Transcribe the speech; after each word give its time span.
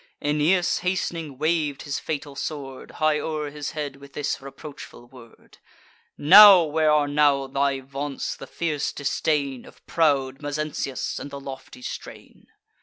Aeneas, 0.19 0.79
hast'ning, 0.79 1.37
wav'd 1.37 1.83
his 1.83 1.99
fatal 1.99 2.35
sword 2.35 2.89
High 2.93 3.19
o'er 3.19 3.51
his 3.51 3.73
head, 3.73 3.97
with 3.97 4.13
this 4.13 4.41
reproachful 4.41 5.05
word: 5.09 5.59
"Now; 6.17 6.63
where 6.63 6.89
are 6.89 7.07
now 7.07 7.45
thy 7.45 7.81
vaunts, 7.81 8.35
the 8.35 8.47
fierce 8.47 8.91
disdain 8.91 9.63
Of 9.63 9.85
proud 9.85 10.41
Mezentius, 10.41 11.19
and 11.19 11.29
the 11.29 11.39
lofty 11.39 11.83
strain?" 11.83 12.47